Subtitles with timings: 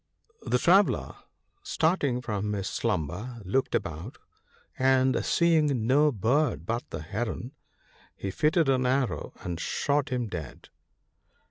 [0.41, 1.13] The traveller,
[1.61, 4.17] starting from his slumber, looked about,
[4.79, 7.51] and, seeing no bird but the Heron,
[8.15, 10.29] he fitted an arrow and shot him WAR.
[10.31, 10.31] 95
[10.63, 10.69] dead.